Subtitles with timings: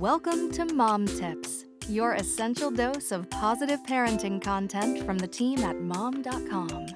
[0.00, 5.80] Welcome to Mom Tips, your essential dose of positive parenting content from the team at
[5.80, 6.86] mom.com.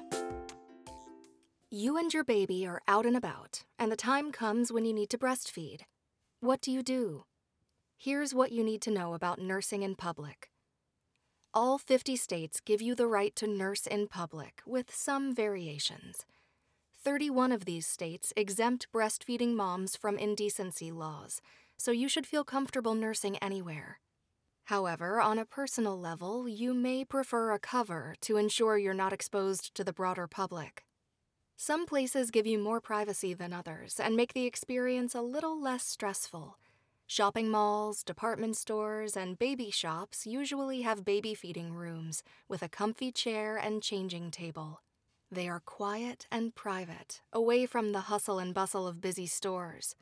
[1.71, 5.09] You and your baby are out and about, and the time comes when you need
[5.11, 5.81] to breastfeed.
[6.41, 7.23] What do you do?
[7.97, 10.49] Here's what you need to know about nursing in public.
[11.53, 16.25] All 50 states give you the right to nurse in public, with some variations.
[17.01, 21.41] 31 of these states exempt breastfeeding moms from indecency laws,
[21.79, 23.99] so you should feel comfortable nursing anywhere.
[24.65, 29.73] However, on a personal level, you may prefer a cover to ensure you're not exposed
[29.73, 30.83] to the broader public.
[31.57, 35.83] Some places give you more privacy than others and make the experience a little less
[35.83, 36.57] stressful.
[37.07, 43.11] Shopping malls, department stores, and baby shops usually have baby feeding rooms with a comfy
[43.11, 44.81] chair and changing table.
[45.31, 49.95] They are quiet and private, away from the hustle and bustle of busy stores.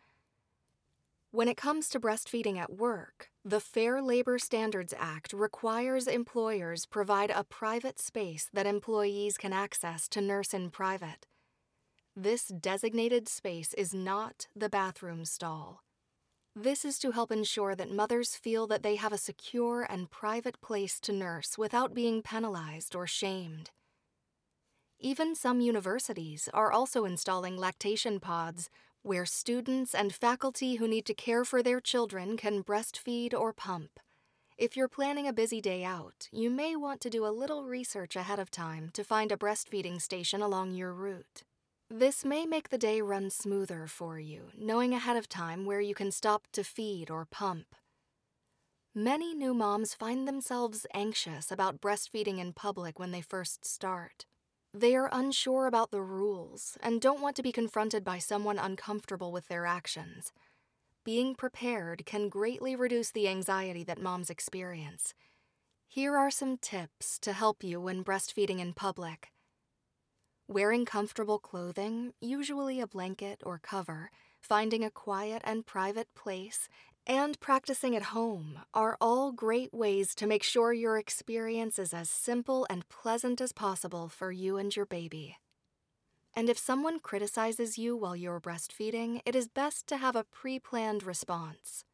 [1.32, 7.32] When it comes to breastfeeding at work, the Fair Labor Standards Act requires employers provide
[7.32, 11.28] a private space that employees can access to nurse in private.
[12.16, 15.84] This designated space is not the bathroom stall.
[16.56, 20.62] This is to help ensure that mothers feel that they have a secure and private
[20.62, 23.70] place to nurse without being penalized or shamed.
[25.00, 28.70] Even some universities are also installing lactation pods
[29.08, 34.02] where students and faculty who need to care for their children can breastfeed or pump.
[34.58, 38.18] If you're planning a busy day out, you may want to do a little research
[38.18, 41.44] ahead of time to find a breastfeeding station along your route.
[41.90, 45.96] This may make the day run smoother for you, knowing ahead of time where you
[45.96, 47.76] can stop to feed or pump.
[48.94, 54.26] Many new moms find themselves anxious about breastfeeding in public when they first start.
[54.80, 59.32] They are unsure about the rules and don't want to be confronted by someone uncomfortable
[59.32, 60.32] with their actions.
[61.04, 65.16] Being prepared can greatly reduce the anxiety that moms experience.
[65.88, 69.30] Here are some tips to help you when breastfeeding in public.
[70.48, 76.70] Wearing comfortable clothing, usually a blanket or cover, finding a quiet and private place,
[77.08, 82.10] and practicing at home are all great ways to make sure your experience is as
[82.10, 85.38] simple and pleasant as possible for you and your baby.
[86.36, 90.60] And if someone criticizes you while you're breastfeeding, it is best to have a pre
[90.60, 91.86] planned response.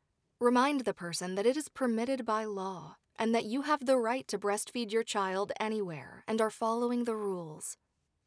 [0.42, 4.28] Remind the person that it is permitted by law and that you have the right
[4.28, 7.78] to breastfeed your child anywhere and are following the rules.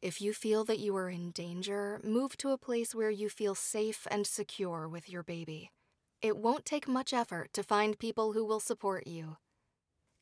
[0.00, 3.56] If you feel that you are in danger, move to a place where you feel
[3.56, 5.72] safe and secure with your baby.
[6.22, 9.36] It won't take much effort to find people who will support you.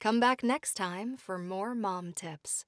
[0.00, 2.64] Come back next time for more mom tips.